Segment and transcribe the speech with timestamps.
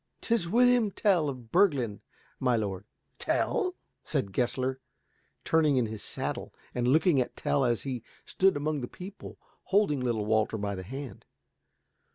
[0.19, 1.99] "'Tis William Tell of Bürglen,
[2.39, 2.85] my lord."
[3.19, 4.79] "Tell?" said Gessler,
[5.43, 9.99] turning in his saddle and looking at Tell as he stood among the people, holding
[9.99, 11.23] little Walter by the hand.